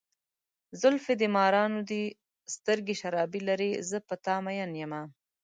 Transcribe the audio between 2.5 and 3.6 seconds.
سترګې شرابي